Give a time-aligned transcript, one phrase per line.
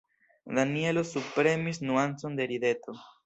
[0.59, 2.97] Danjelo subpremis nuancon de rideto.